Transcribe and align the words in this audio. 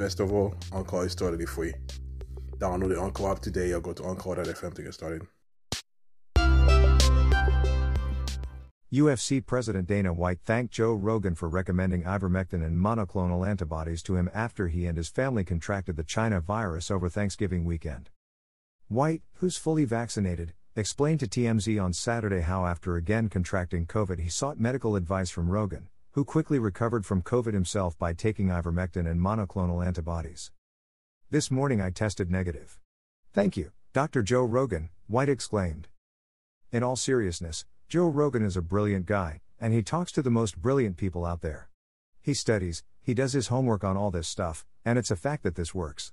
Best 0.00 0.18
of 0.18 0.32
all, 0.32 0.54
Anchor 0.72 1.04
is 1.04 1.14
totally 1.14 1.44
free. 1.44 1.74
Download 2.56 2.88
the 2.88 2.98
Anchor 2.98 3.30
app 3.30 3.40
today 3.40 3.72
or 3.72 3.82
go 3.82 3.92
to 3.92 4.06
Anchor.fm 4.06 4.72
to 4.72 4.82
get 4.82 4.94
started. 4.94 5.26
UFC 8.90 9.44
President 9.44 9.86
Dana 9.86 10.14
White 10.14 10.38
thanked 10.46 10.72
Joe 10.72 10.94
Rogan 10.94 11.34
for 11.34 11.50
recommending 11.50 12.04
ivermectin 12.04 12.64
and 12.64 12.78
monoclonal 12.78 13.46
antibodies 13.46 14.02
to 14.04 14.16
him 14.16 14.30
after 14.32 14.68
he 14.68 14.86
and 14.86 14.96
his 14.96 15.10
family 15.10 15.44
contracted 15.44 15.96
the 15.96 16.02
China 16.02 16.40
virus 16.40 16.90
over 16.90 17.10
Thanksgiving 17.10 17.66
weekend. 17.66 18.08
White, 18.88 19.20
who's 19.34 19.58
fully 19.58 19.84
vaccinated, 19.84 20.54
explained 20.74 21.20
to 21.20 21.26
TMZ 21.26 21.82
on 21.82 21.92
Saturday 21.92 22.40
how, 22.40 22.64
after 22.64 22.96
again 22.96 23.28
contracting 23.28 23.84
COVID, 23.84 24.18
he 24.18 24.30
sought 24.30 24.58
medical 24.58 24.96
advice 24.96 25.28
from 25.28 25.50
Rogan, 25.50 25.90
who 26.12 26.24
quickly 26.24 26.58
recovered 26.58 27.06
from 27.06 27.22
COVID 27.22 27.54
himself 27.54 27.96
by 27.96 28.12
taking 28.12 28.48
ivermectin 28.48 29.08
and 29.08 29.20
monoclonal 29.20 29.86
antibodies. 29.86 30.50
This 31.30 31.52
morning 31.52 31.80
I 31.80 31.90
tested 31.90 32.30
negative. 32.30 32.80
Thank 33.32 33.56
you, 33.56 33.70
Dr. 33.92 34.22
Joe 34.24 34.42
Rogan, 34.42 34.88
White 35.06 35.28
exclaimed. 35.28 35.86
In 36.72 36.82
all 36.82 36.96
seriousness, 36.96 37.64
Joe 37.88 38.08
Rogan 38.08 38.44
is 38.44 38.56
a 38.56 38.62
brilliant 38.62 39.06
guy, 39.06 39.40
and 39.60 39.72
he 39.72 39.82
talks 39.82 40.10
to 40.12 40.22
the 40.22 40.30
most 40.30 40.60
brilliant 40.60 40.96
people 40.96 41.24
out 41.24 41.42
there. 41.42 41.68
He 42.20 42.34
studies, 42.34 42.82
he 43.00 43.14
does 43.14 43.32
his 43.32 43.46
homework 43.46 43.84
on 43.84 43.96
all 43.96 44.10
this 44.10 44.26
stuff, 44.26 44.66
and 44.84 44.98
it's 44.98 45.12
a 45.12 45.16
fact 45.16 45.44
that 45.44 45.54
this 45.54 45.74
works. 45.74 46.12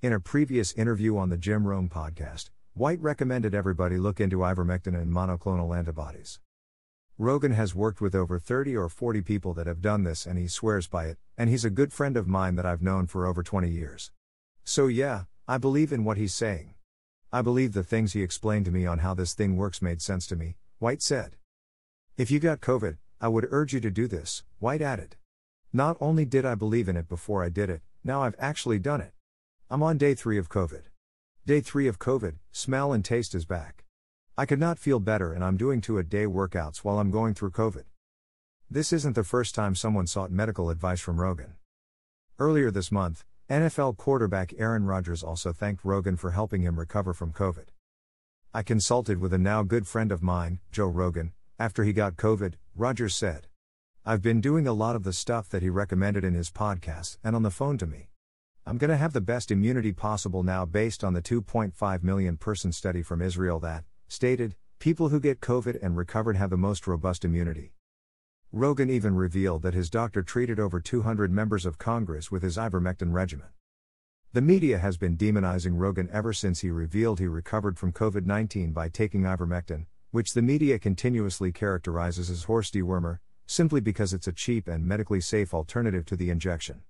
In 0.00 0.14
a 0.14 0.20
previous 0.20 0.72
interview 0.72 1.18
on 1.18 1.28
the 1.28 1.36
Jim 1.36 1.66
Rome 1.66 1.90
podcast, 1.90 2.48
White 2.72 3.02
recommended 3.02 3.54
everybody 3.54 3.98
look 3.98 4.18
into 4.18 4.38
ivermectin 4.38 4.98
and 4.98 5.12
monoclonal 5.12 5.76
antibodies. 5.76 6.40
Rogan 7.20 7.52
has 7.52 7.74
worked 7.74 8.00
with 8.00 8.14
over 8.14 8.38
30 8.38 8.74
or 8.74 8.88
40 8.88 9.20
people 9.20 9.52
that 9.52 9.66
have 9.66 9.82
done 9.82 10.04
this 10.04 10.24
and 10.24 10.38
he 10.38 10.48
swears 10.48 10.86
by 10.86 11.04
it, 11.04 11.18
and 11.36 11.50
he's 11.50 11.66
a 11.66 11.68
good 11.68 11.92
friend 11.92 12.16
of 12.16 12.26
mine 12.26 12.54
that 12.54 12.64
I've 12.64 12.80
known 12.80 13.06
for 13.06 13.26
over 13.26 13.42
20 13.42 13.68
years. 13.68 14.10
So, 14.64 14.86
yeah, 14.86 15.24
I 15.46 15.58
believe 15.58 15.92
in 15.92 16.02
what 16.02 16.16
he's 16.16 16.32
saying. 16.32 16.76
I 17.30 17.42
believe 17.42 17.74
the 17.74 17.82
things 17.82 18.14
he 18.14 18.22
explained 18.22 18.64
to 18.64 18.70
me 18.70 18.86
on 18.86 19.00
how 19.00 19.12
this 19.12 19.34
thing 19.34 19.58
works 19.58 19.82
made 19.82 20.00
sense 20.00 20.26
to 20.28 20.34
me, 20.34 20.56
White 20.78 21.02
said. 21.02 21.36
If 22.16 22.30
you 22.30 22.40
got 22.40 22.62
COVID, 22.62 22.96
I 23.20 23.28
would 23.28 23.48
urge 23.50 23.74
you 23.74 23.80
to 23.80 23.90
do 23.90 24.06
this, 24.06 24.42
White 24.58 24.80
added. 24.80 25.16
Not 25.74 25.98
only 26.00 26.24
did 26.24 26.46
I 26.46 26.54
believe 26.54 26.88
in 26.88 26.96
it 26.96 27.06
before 27.06 27.44
I 27.44 27.50
did 27.50 27.68
it, 27.68 27.82
now 28.02 28.22
I've 28.22 28.36
actually 28.38 28.78
done 28.78 29.02
it. 29.02 29.12
I'm 29.68 29.82
on 29.82 29.98
day 29.98 30.14
3 30.14 30.38
of 30.38 30.48
COVID. 30.48 30.84
Day 31.44 31.60
3 31.60 31.86
of 31.86 31.98
COVID, 31.98 32.36
smell 32.50 32.94
and 32.94 33.04
taste 33.04 33.34
is 33.34 33.44
back. 33.44 33.84
I 34.40 34.46
could 34.46 34.58
not 34.58 34.78
feel 34.78 35.00
better 35.00 35.34
and 35.34 35.44
I'm 35.44 35.58
doing 35.58 35.82
two 35.82 35.98
a 35.98 36.02
day 36.02 36.24
workouts 36.24 36.78
while 36.78 36.98
I'm 36.98 37.10
going 37.10 37.34
through 37.34 37.50
COVID. 37.50 37.84
This 38.70 38.90
isn't 38.90 39.14
the 39.14 39.22
first 39.22 39.54
time 39.54 39.74
someone 39.74 40.06
sought 40.06 40.30
medical 40.30 40.70
advice 40.70 40.98
from 40.98 41.20
Rogan. 41.20 41.56
Earlier 42.38 42.70
this 42.70 42.90
month, 42.90 43.26
NFL 43.50 43.98
quarterback 43.98 44.54
Aaron 44.56 44.86
Rodgers 44.86 45.22
also 45.22 45.52
thanked 45.52 45.84
Rogan 45.84 46.16
for 46.16 46.30
helping 46.30 46.62
him 46.62 46.78
recover 46.78 47.12
from 47.12 47.34
COVID. 47.34 47.66
I 48.54 48.62
consulted 48.62 49.20
with 49.20 49.34
a 49.34 49.38
now 49.38 49.62
good 49.62 49.86
friend 49.86 50.10
of 50.10 50.22
mine, 50.22 50.60
Joe 50.72 50.86
Rogan, 50.86 51.34
after 51.58 51.84
he 51.84 51.92
got 51.92 52.16
COVID, 52.16 52.54
Rodgers 52.74 53.14
said. 53.14 53.46
I've 54.06 54.22
been 54.22 54.40
doing 54.40 54.66
a 54.66 54.72
lot 54.72 54.96
of 54.96 55.02
the 55.04 55.12
stuff 55.12 55.50
that 55.50 55.60
he 55.60 55.68
recommended 55.68 56.24
in 56.24 56.32
his 56.32 56.50
podcast 56.50 57.18
and 57.22 57.36
on 57.36 57.42
the 57.42 57.50
phone 57.50 57.76
to 57.76 57.86
me. 57.86 58.08
I'm 58.64 58.78
going 58.78 58.88
to 58.88 58.96
have 58.96 59.12
the 59.12 59.20
best 59.20 59.50
immunity 59.50 59.92
possible 59.92 60.42
now 60.42 60.64
based 60.64 61.04
on 61.04 61.12
the 61.12 61.20
2.5 61.20 62.02
million 62.02 62.38
person 62.38 62.72
study 62.72 63.02
from 63.02 63.20
Israel 63.20 63.60
that, 63.60 63.84
stated, 64.10 64.56
people 64.80 65.10
who 65.10 65.20
get 65.20 65.40
COVID 65.40 65.78
and 65.80 65.96
recovered 65.96 66.36
have 66.36 66.50
the 66.50 66.56
most 66.56 66.86
robust 66.86 67.24
immunity. 67.24 67.74
Rogan 68.52 68.90
even 68.90 69.14
revealed 69.14 69.62
that 69.62 69.74
his 69.74 69.88
doctor 69.88 70.22
treated 70.22 70.58
over 70.58 70.80
200 70.80 71.30
members 71.30 71.64
of 71.64 71.78
Congress 71.78 72.28
with 72.30 72.42
his 72.42 72.56
ivermectin 72.56 73.12
regimen. 73.12 73.46
The 74.32 74.40
media 74.42 74.78
has 74.78 74.96
been 74.96 75.16
demonizing 75.16 75.78
Rogan 75.78 76.08
ever 76.12 76.32
since 76.32 76.60
he 76.60 76.70
revealed 76.70 77.20
he 77.20 77.28
recovered 77.28 77.78
from 77.78 77.92
COVID 77.92 78.26
19 78.26 78.72
by 78.72 78.88
taking 78.88 79.22
ivermectin, 79.22 79.86
which 80.10 80.34
the 80.34 80.42
media 80.42 80.80
continuously 80.80 81.52
characterizes 81.52 82.30
as 82.30 82.44
horse 82.44 82.70
dewormer, 82.72 83.20
simply 83.46 83.80
because 83.80 84.12
it's 84.12 84.26
a 84.26 84.32
cheap 84.32 84.66
and 84.66 84.84
medically 84.84 85.20
safe 85.20 85.54
alternative 85.54 86.04
to 86.06 86.16
the 86.16 86.30
injection. 86.30 86.80